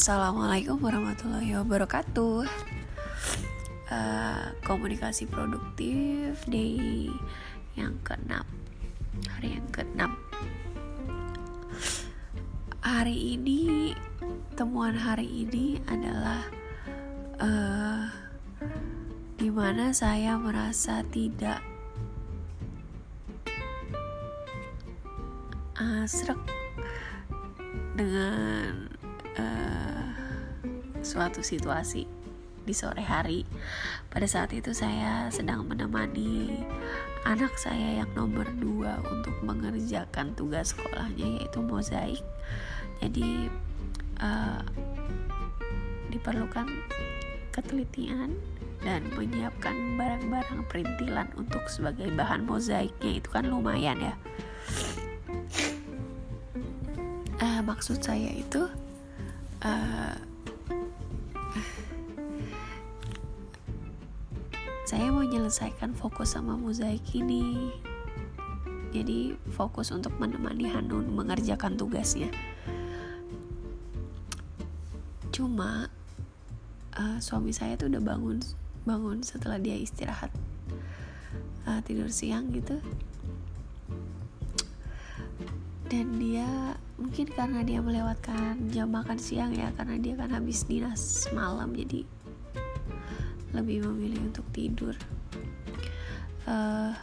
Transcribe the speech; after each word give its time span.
Assalamualaikum 0.00 0.80
warahmatullahi 0.80 1.60
wabarakatuh. 1.60 2.48
Uh, 3.92 4.48
komunikasi 4.64 5.28
produktif 5.28 6.40
day 6.48 7.12
yang 7.76 8.00
keenam 8.00 8.48
hari 9.28 9.60
yang 9.60 9.68
keenam 9.68 10.16
hari 12.80 13.36
ini 13.36 13.92
temuan 14.56 14.96
hari 14.96 15.28
ini 15.44 15.76
adalah 15.84 16.48
uh, 17.36 18.08
di 19.36 19.52
mana 19.52 19.92
saya 19.92 20.40
merasa 20.40 21.04
tidak 21.12 21.60
uh, 25.76 26.08
dengan 28.00 28.88
uh, 29.36 29.79
suatu 31.00 31.40
situasi 31.44 32.04
di 32.64 32.74
sore 32.76 33.02
hari. 33.02 33.48
Pada 34.12 34.28
saat 34.28 34.52
itu 34.52 34.70
saya 34.70 35.26
sedang 35.32 35.64
menemani 35.66 36.60
anak 37.24 37.52
saya 37.56 38.04
yang 38.04 38.10
nomor 38.16 38.48
dua 38.60 39.00
untuk 39.08 39.34
mengerjakan 39.44 40.32
tugas 40.36 40.72
sekolahnya 40.72 41.40
yaitu 41.40 41.60
mozaik. 41.64 42.24
Jadi 43.00 43.48
uh, 44.20 44.60
diperlukan 46.12 46.68
ketelitian 47.50 48.36
dan 48.80 49.04
menyiapkan 49.12 50.00
barang-barang 50.00 50.60
perintilan 50.72 51.28
untuk 51.36 51.60
sebagai 51.68 52.08
bahan 52.16 52.48
mozaiknya 52.48 53.20
itu 53.20 53.28
kan 53.28 53.44
lumayan 53.48 53.98
ya. 54.00 54.14
Uh, 57.40 57.60
maksud 57.64 58.00
saya 58.04 58.36
itu 58.36 58.68
uh, 59.64 60.14
saya 64.88 65.12
mau 65.12 65.22
menyelesaikan 65.22 65.92
fokus 65.92 66.34
sama 66.34 66.56
mozaik 66.56 67.04
ini. 67.12 67.70
Jadi 68.90 69.38
fokus 69.54 69.94
untuk 69.94 70.16
menemani 70.18 70.66
Hanun 70.66 71.14
mengerjakan 71.14 71.78
tugasnya. 71.78 72.32
Cuma 75.30 75.86
uh, 76.98 77.18
suami 77.22 77.54
saya 77.54 77.78
tuh 77.78 77.86
udah 77.86 78.02
bangun 78.02 78.42
bangun 78.82 79.22
setelah 79.22 79.60
dia 79.60 79.78
istirahat 79.78 80.32
uh, 81.68 81.78
tidur 81.86 82.10
siang 82.10 82.50
gitu. 82.50 82.82
Dan 85.90 86.22
dia 86.22 86.78
mungkin 87.00 87.26
karena 87.30 87.64
dia 87.66 87.80
melewatkan 87.82 88.70
jam 88.70 88.90
makan 88.90 89.18
siang 89.18 89.50
ya 89.54 89.72
karena 89.74 89.96
dia 89.98 90.14
kan 90.14 90.30
habis 90.30 90.68
dinas 90.68 91.26
malam 91.32 91.72
jadi 91.72 92.06
lebih 93.52 93.86
memilih 93.86 94.30
untuk 94.30 94.46
tidur. 94.54 94.94
Uh, 96.48 96.94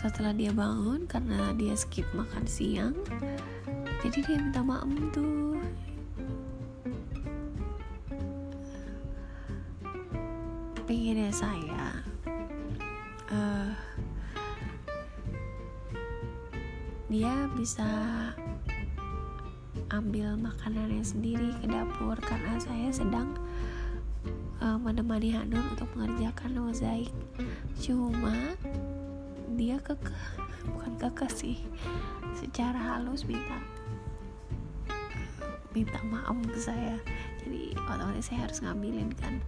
setelah 0.00 0.30
dia 0.30 0.54
bangun 0.54 1.02
karena 1.10 1.50
dia 1.58 1.74
skip 1.74 2.06
makan 2.14 2.46
siang 2.46 2.94
jadi 4.06 4.22
dia 4.22 4.38
minta 4.38 4.62
maaf 4.62 4.86
tuh. 5.10 5.58
Pengennya 10.86 11.34
saya 11.34 12.06
uh, 13.34 13.74
dia 17.10 17.50
bisa 17.58 17.90
ambil 19.94 20.34
makanannya 20.34 21.02
sendiri 21.02 21.54
ke 21.62 21.70
dapur 21.70 22.18
karena 22.18 22.58
saya 22.58 22.90
sedang 22.90 23.38
uh, 24.58 24.78
menemani 24.78 25.30
Hanun 25.30 25.62
untuk 25.70 25.86
mengerjakan 25.94 26.58
mozaik. 26.58 27.12
Cuma 27.78 28.34
dia 29.54 29.78
kekeh 29.78 30.20
bukan 30.74 30.92
kekeh 30.98 31.30
sih 31.30 31.56
secara 32.34 32.76
halus 32.76 33.22
minta 33.24 33.62
minta 35.76 36.00
maaf 36.08 36.34
ke 36.48 36.58
saya. 36.58 36.96
Jadi 37.44 37.76
otomatis 37.76 38.32
saya 38.32 38.48
harus 38.48 38.58
ngambilin 38.64 39.12
kan 39.20 39.38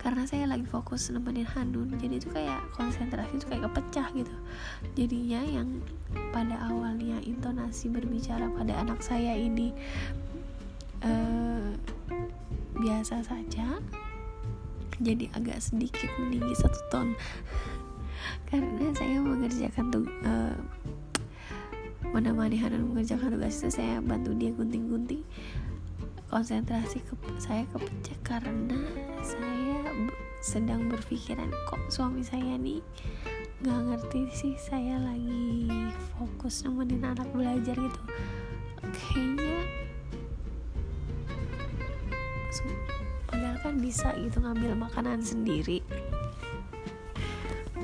karena 0.00 0.24
saya 0.24 0.48
lagi 0.48 0.64
fokus 0.64 1.12
nemenin 1.12 1.44
Hanun 1.52 1.92
jadi 2.00 2.16
itu 2.16 2.32
kayak 2.32 2.72
konsentrasi 2.72 3.36
itu 3.36 3.46
kayak 3.52 3.68
kepecah 3.68 4.08
gitu. 4.16 4.34
Jadinya 4.96 5.44
yang 5.44 5.68
pada 6.32 6.56
awalnya 6.72 7.20
intonasi 7.20 7.92
berbicara 7.92 8.48
pada 8.56 8.80
anak 8.80 9.04
saya 9.04 9.36
ini 9.36 9.76
uh, 11.04 11.76
biasa 12.80 13.20
saja 13.28 13.76
jadi 15.04 15.28
agak 15.36 15.60
sedikit 15.60 16.08
meninggi 16.16 16.56
satu 16.56 16.80
ton. 16.88 17.12
Karena 18.48 18.90
saya 18.96 19.20
mengerjakan 19.20 19.84
tuh 19.92 20.08
uh, 20.24 20.56
menemani 22.10 22.56
Hanun 22.56 22.88
mengerjakan 22.90 23.36
tugas 23.36 23.60
itu 23.60 23.68
saya 23.68 24.00
bantu 24.00 24.32
dia 24.32 24.50
gunting-gunting 24.56 25.22
konsentrasi 26.30 27.02
ke 27.02 27.18
saya 27.42 27.66
kepecah 27.74 28.18
karena 28.22 28.78
saya 29.18 29.82
sedang 30.38 30.86
berpikiran 30.86 31.50
kok 31.66 31.82
suami 31.90 32.22
saya 32.22 32.54
nih 32.54 32.80
gak 33.60 33.76
ngerti 33.76 34.30
sih 34.32 34.54
saya 34.56 34.96
lagi 35.02 35.68
fokus 36.16 36.62
nemenin 36.64 37.04
anak 37.04 37.28
belajar 37.34 37.74
gitu? 37.76 38.00
Kayaknya 38.80 39.58
padahal 43.28 43.58
kan 43.60 43.74
bisa 43.82 44.14
gitu 44.16 44.38
ngambil 44.40 44.78
makanan 44.78 45.20
sendiri 45.20 45.84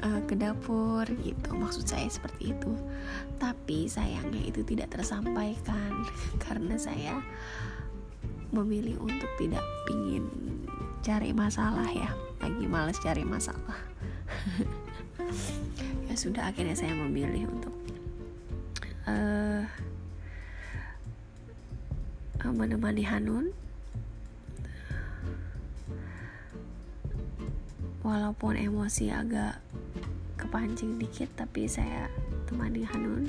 uh, 0.00 0.22
ke 0.24 0.38
dapur 0.38 1.04
gitu. 1.20 1.48
Maksud 1.52 1.84
saya 1.90 2.06
seperti 2.06 2.54
itu. 2.54 2.72
Tapi 3.36 3.90
sayangnya 3.90 4.40
itu 4.46 4.62
tidak 4.62 4.94
tersampaikan 4.94 6.06
karena 6.48 6.80
saya 6.80 7.18
memilih 8.52 8.96
untuk 9.00 9.28
tidak 9.36 9.64
pingin 9.84 10.24
cari 11.04 11.32
masalah 11.32 11.88
ya. 11.92 12.10
Lagi 12.40 12.64
males 12.66 12.98
cari 13.00 13.24
masalah. 13.24 13.78
Ya 16.08 16.16
sudah 16.16 16.48
akhirnya 16.48 16.72
saya 16.72 16.96
memilih 16.96 17.44
untuk 17.52 17.74
uh, 19.04 19.60
menemani 22.48 23.04
Hanun. 23.04 23.52
Walaupun 28.00 28.56
emosi 28.56 29.12
agak 29.12 29.60
kepancing 30.40 30.96
dikit 30.96 31.28
tapi 31.36 31.68
saya 31.68 32.08
temani 32.48 32.88
Hanun 32.88 33.28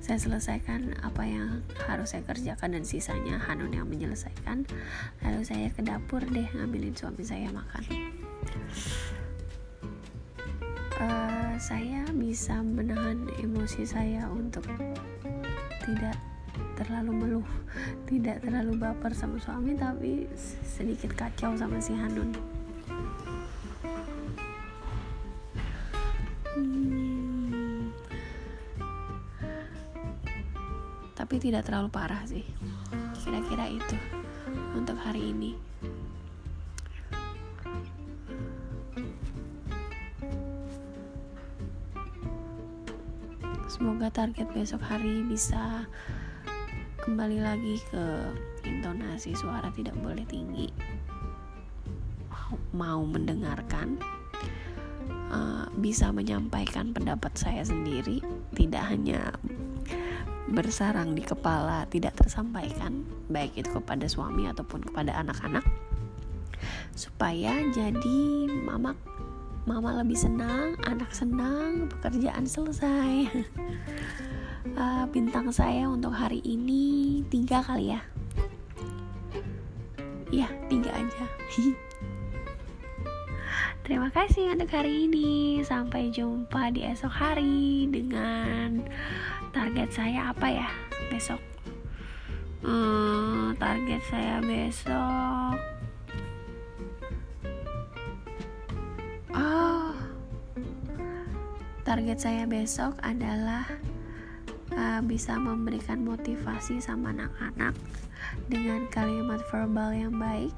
saya 0.00 0.18
selesaikan 0.20 0.96
apa 1.02 1.22
yang 1.26 1.62
harus 1.88 2.14
saya 2.14 2.22
kerjakan 2.24 2.76
dan 2.78 2.84
sisanya 2.86 3.36
Hanun 3.46 3.72
yang 3.74 3.88
menyelesaikan. 3.88 4.64
Lalu 5.24 5.40
saya 5.42 5.68
ke 5.72 5.82
dapur 5.84 6.22
deh 6.24 6.48
ngambilin 6.56 6.94
suami 6.96 7.22
saya 7.22 7.48
makan. 7.52 7.84
Uh, 10.96 11.54
saya 11.60 12.08
bisa 12.16 12.56
menahan 12.64 13.28
emosi 13.36 13.84
saya 13.84 14.24
untuk 14.32 14.64
tidak 15.84 16.16
terlalu 16.76 17.12
meluh 17.12 17.48
tidak 18.08 18.40
terlalu 18.40 18.80
baper 18.80 19.12
sama 19.12 19.36
suami 19.40 19.76
tapi 19.76 20.24
sedikit 20.64 21.12
kacau 21.12 21.52
sama 21.56 21.80
si 21.80 21.92
Hanun 21.92 22.55
tapi 31.26 31.42
tidak 31.42 31.66
terlalu 31.66 31.90
parah 31.90 32.22
sih. 32.22 32.46
Kira-kira 33.18 33.66
itu 33.66 33.98
untuk 34.78 34.94
hari 34.94 35.34
ini. 35.34 35.58
Semoga 43.66 44.06
target 44.14 44.46
besok 44.54 44.78
hari 44.86 45.26
bisa 45.26 45.90
kembali 47.02 47.42
lagi 47.42 47.82
ke 47.90 48.30
intonasi 48.62 49.34
suara 49.34 49.74
tidak 49.74 49.98
boleh 49.98 50.22
tinggi. 50.30 50.70
Mau 52.70 53.02
mendengarkan 53.02 53.98
uh, 55.34 55.66
bisa 55.74 56.14
menyampaikan 56.14 56.94
pendapat 56.94 57.34
saya 57.34 57.66
sendiri 57.66 58.22
tidak 58.54 58.86
hanya 58.94 59.34
bersarang 60.46 61.18
di 61.18 61.26
kepala 61.26 61.90
tidak 61.90 62.14
tersampaikan 62.14 63.02
baik 63.26 63.58
itu 63.58 63.66
kepada 63.70 64.06
suami 64.06 64.46
ataupun 64.46 64.86
kepada 64.86 65.10
anak-anak 65.18 65.66
supaya 66.94 67.60
jadi 67.74 68.22
mama 68.62 68.94
mama 69.66 69.98
lebih 69.98 70.14
senang 70.14 70.78
anak 70.86 71.10
senang 71.10 71.90
pekerjaan 71.90 72.46
selesai. 72.46 73.26
Uh, 74.78 75.04
bintang 75.14 75.50
saya 75.50 75.90
untuk 75.90 76.14
hari 76.14 76.38
ini 76.46 77.20
tiga 77.26 77.66
kali 77.66 77.90
ya? 77.90 78.00
Ya 80.30 80.46
tiga 80.70 80.94
aja. 80.94 81.24
Terima 83.86 84.10
kasih 84.10 84.50
untuk 84.50 84.70
hari 84.70 85.06
ini. 85.06 85.62
Sampai 85.62 86.10
jumpa 86.10 86.74
di 86.74 86.82
esok 86.86 87.10
hari 87.10 87.86
dengan 87.86 88.55
target 89.76 89.92
saya 89.92 90.32
apa 90.32 90.48
ya 90.48 90.68
besok? 91.12 91.36
Hmm, 92.64 93.52
target 93.60 94.00
saya 94.08 94.40
besok. 94.40 95.60
Oh, 99.36 99.92
target 101.84 102.16
saya 102.16 102.48
besok 102.48 102.96
adalah 103.04 103.68
uh, 104.72 105.04
bisa 105.04 105.36
memberikan 105.36 106.00
motivasi 106.08 106.80
sama 106.80 107.12
anak-anak 107.12 107.76
dengan 108.48 108.88
kalimat 108.88 109.44
verbal 109.52 109.92
yang 109.92 110.16
baik 110.16 110.56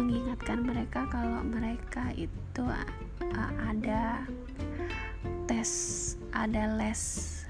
mengingatkan 0.00 0.64
mereka 0.64 1.04
kalau 1.12 1.44
mereka 1.44 2.08
itu 2.16 2.64
uh, 2.64 3.52
ada 3.68 4.24
tes 5.44 5.68
ada 6.32 6.80
les 6.80 7.41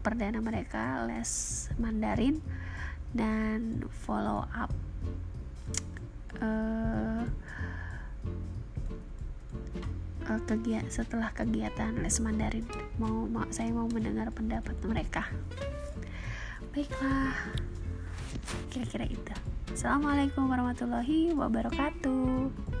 perdana 0.00 0.40
mereka 0.40 1.04
les 1.04 1.68
Mandarin 1.76 2.40
dan 3.12 3.84
follow 4.04 4.48
up. 4.50 4.72
Uh, 6.40 7.28
uh, 10.24 10.40
kegiatan 10.48 10.88
setelah 10.88 11.28
kegiatan 11.36 12.00
les 12.00 12.16
Mandarin 12.24 12.64
mau, 12.96 13.28
mau 13.28 13.44
saya 13.52 13.68
mau 13.70 13.86
mendengar 13.92 14.32
pendapat 14.32 14.76
mereka. 14.88 15.28
Baiklah 16.72 17.36
kira-kira 18.72 19.04
itu. 19.04 19.34
Assalamualaikum 19.70 20.48
warahmatullahi 20.50 21.36
wabarakatuh 21.36 22.79